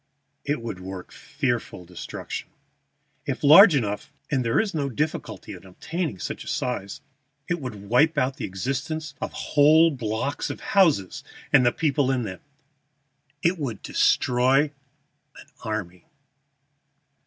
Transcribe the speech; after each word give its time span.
"It 0.43 0.63
would 0.63 0.79
work 0.79 1.11
fearful 1.11 1.85
destruction. 1.85 2.49
If 3.27 3.43
large 3.43 3.75
enough 3.75 4.11
(and 4.31 4.43
there 4.43 4.59
is 4.59 4.73
no 4.73 4.89
difficulty 4.89 5.53
in 5.53 5.63
obtaining 5.63 6.17
such 6.17 6.43
a 6.43 6.47
size), 6.47 7.01
it 7.47 7.61
would 7.61 7.87
wipe 7.87 8.17
out 8.17 8.33
of 8.33 8.41
existence 8.41 9.13
whole 9.21 9.91
blocks 9.91 10.49
of 10.49 10.59
houses 10.59 11.23
and 11.53 11.63
the 11.63 11.71
people 11.71 12.09
in 12.09 12.23
them. 12.23 12.39
It 13.43 13.59
would 13.59 13.83
destroy 13.83 14.71
an 15.37 15.47
army." 15.63 16.07